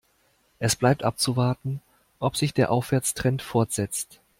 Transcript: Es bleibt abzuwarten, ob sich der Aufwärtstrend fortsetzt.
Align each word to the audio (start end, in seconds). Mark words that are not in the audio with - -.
Es 0.57 0.75
bleibt 0.75 1.03
abzuwarten, 1.03 1.79
ob 2.17 2.35
sich 2.35 2.55
der 2.55 2.71
Aufwärtstrend 2.71 3.43
fortsetzt. 3.43 4.19